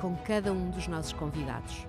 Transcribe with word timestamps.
com 0.00 0.16
cada 0.16 0.50
um 0.52 0.70
dos 0.70 0.88
nossos 0.88 1.12
convidados. 1.12 1.86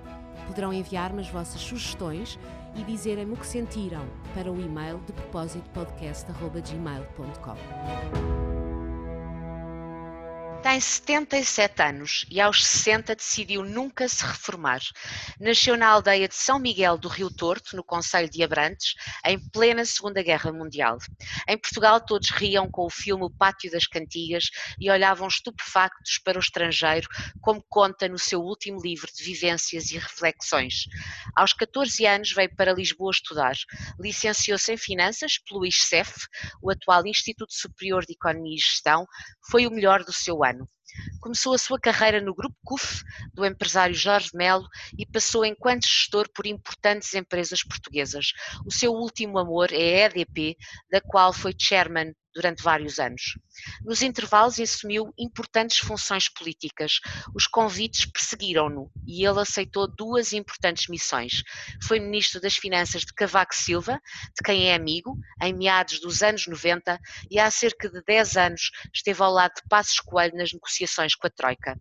Poderão 0.48 0.74
enviar-me 0.74 1.22
as 1.22 1.30
vossas 1.30 1.62
sugestões 1.62 2.38
e 2.76 2.84
dizerem-me 2.84 3.34
o 3.34 3.38
que 3.38 3.48
sentiram 3.48 4.06
para 4.34 4.52
o 4.52 4.60
e-mail 4.60 5.00
de 5.06 5.14
propósito 5.14 5.70
podcast.gmail.com. 5.72 8.57
Tem 10.68 10.82
77 10.82 11.82
anos 11.82 12.26
e 12.30 12.42
aos 12.42 12.66
60 12.66 13.16
decidiu 13.16 13.64
nunca 13.64 14.06
se 14.10 14.26
reformar. 14.26 14.82
Nasceu 15.40 15.78
na 15.78 15.88
aldeia 15.88 16.28
de 16.28 16.36
São 16.36 16.60
Miguel 16.60 16.98
do 16.98 17.08
Rio 17.08 17.34
Torto, 17.34 17.74
no 17.74 17.86
Conselho 17.86 18.30
de 18.30 18.44
Abrantes, 18.44 18.94
em 19.26 19.40
plena 19.40 19.86
Segunda 19.86 20.22
Guerra 20.22 20.52
Mundial. 20.52 20.98
Em 21.48 21.58
Portugal 21.58 22.02
todos 22.02 22.32
riam 22.32 22.70
com 22.70 22.86
o 22.86 22.90
filme 22.90 23.24
O 23.24 23.30
Pátio 23.30 23.72
das 23.72 23.88
Cantigas 23.88 24.50
e 24.78 24.92
olhavam 24.92 25.30
estupefactos 25.30 26.20
para 26.22 26.38
o 26.38 26.42
estrangeiro, 26.42 27.08
como 27.40 27.64
conta 27.70 28.10
no 28.10 28.20
seu 28.20 28.42
último 28.42 28.82
livro 28.82 29.10
de 29.16 29.24
vivências 29.24 29.90
e 29.92 29.98
reflexões. 29.98 30.84
Aos 31.34 31.54
14 31.54 32.06
anos 32.06 32.34
veio 32.34 32.54
para 32.58 32.74
Lisboa 32.74 33.12
estudar. 33.12 33.56
Licenciou-se 33.98 34.74
em 34.74 34.78
Finanças 34.78 35.38
pelo 35.48 35.66
ISCEF, 35.66 36.28
o 36.62 36.70
atual 36.70 37.08
Instituto 37.08 37.54
Superior 37.54 38.06
de 38.06 38.12
Economia 38.12 38.58
e 38.58 38.60
Gestão, 38.60 39.06
foi 39.50 39.66
o 39.66 39.72
melhor 39.72 40.04
do 40.04 40.12
seu 40.12 40.44
ano. 40.44 40.57
Começou 41.20 41.54
a 41.54 41.58
sua 41.58 41.80
carreira 41.80 42.22
no 42.22 42.34
Grupo 42.34 42.56
CUF, 42.64 43.04
do 43.34 43.46
empresário 43.46 43.94
Jorge 43.94 44.30
Melo, 44.34 44.68
e 44.98 45.06
passou 45.06 45.46
enquanto 45.46 45.88
gestor 45.88 46.28
por 46.34 46.46
importantes 46.46 47.14
empresas 47.14 47.64
portuguesas. 47.64 48.28
O 48.66 48.72
seu 48.72 48.92
último 48.94 49.38
amor 49.38 49.72
é 49.72 50.06
a 50.06 50.08
EDP, 50.08 50.56
da 50.90 51.02
qual 51.02 51.34
foi 51.34 51.54
chairman 51.58 52.14
durante 52.38 52.62
vários 52.62 53.00
anos. 53.00 53.34
Nos 53.84 54.04
intervalos 54.04 54.60
assumiu 54.60 55.12
importantes 55.18 55.80
funções 55.80 56.30
políticas. 56.30 57.00
Os 57.34 57.48
convites 57.48 58.06
perseguiram-no 58.06 58.92
e 59.08 59.26
ele 59.26 59.40
aceitou 59.40 59.88
duas 59.88 60.34
importantes 60.34 60.88
missões. 60.88 61.42
Foi 61.82 62.00
ministro 62.00 62.40
das 62.40 62.56
Finanças 62.56 63.02
de 63.02 63.14
Cavaco 63.14 63.56
Silva, 63.56 64.00
de 64.36 64.44
quem 64.46 64.70
é 64.70 64.76
amigo, 64.76 65.18
em 65.42 65.52
meados 65.52 66.00
dos 66.00 66.22
anos 66.22 66.46
90 66.46 67.00
e 67.32 67.40
há 67.40 67.50
cerca 67.50 67.90
de 67.90 68.04
10 68.04 68.38
anos 68.38 68.70
esteve 68.94 69.24
ao 69.24 69.32
lado 69.32 69.56
de 69.56 69.68
Passos 69.68 70.00
Coelho 70.00 70.38
nas 70.38 70.54
negociações 70.54 71.16
com 71.16 71.26
a 71.26 71.30
Troika. 71.32 71.76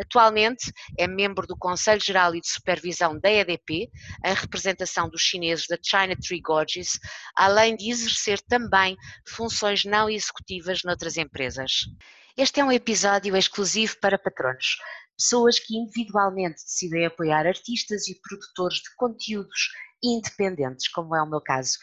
Atualmente 0.00 0.72
é 0.98 1.06
membro 1.06 1.46
do 1.46 1.56
Conselho 1.56 2.00
Geral 2.00 2.34
e 2.34 2.40
de 2.40 2.48
Supervisão 2.48 3.18
da 3.20 3.30
EDP, 3.30 3.88
em 4.24 4.34
representação 4.34 5.08
dos 5.08 5.22
chineses 5.22 5.68
da 5.68 5.78
China 5.80 6.16
Tree 6.16 6.40
Gorges, 6.40 6.98
além 7.36 7.76
de 7.76 7.88
exercer 7.90 8.40
também 8.40 8.96
funções 9.28 9.84
não 9.92 10.08
executivas 10.08 10.82
noutras 10.84 11.18
empresas. 11.18 11.82
Este 12.34 12.60
é 12.60 12.64
um 12.64 12.72
episódio 12.72 13.36
exclusivo 13.36 13.94
para 14.00 14.18
patronos, 14.18 14.78
pessoas 15.18 15.58
que 15.58 15.76
individualmente 15.76 16.62
decidem 16.62 17.04
apoiar 17.04 17.46
artistas 17.46 18.08
e 18.08 18.18
produtores 18.22 18.78
de 18.78 18.96
conteúdos 18.96 19.68
independentes, 20.02 20.88
como 20.88 21.14
é 21.14 21.22
o 21.22 21.28
meu 21.28 21.42
caso. 21.42 21.76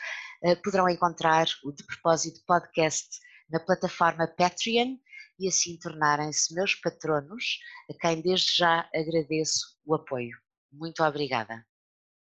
Eh, 0.44 0.56
poderão 0.56 0.90
encontrar 0.90 1.46
o 1.64 1.72
De 1.72 1.84
Propósito 1.84 2.42
Podcast 2.48 3.08
na 3.48 3.59
plataforma 3.59 4.28
Patreon 4.28 4.98
e 5.40 5.48
assim 5.48 5.78
tornarem-se 5.78 6.56
meus 6.56 6.74
patronos, 6.74 7.59
a 7.92 7.94
quem 7.94 8.24
desde 8.24 8.58
já 8.58 8.90
agradeço 8.92 9.78
o 9.86 9.94
apoio. 9.94 10.36
Muito 10.72 11.03
obrigada. 11.03 11.64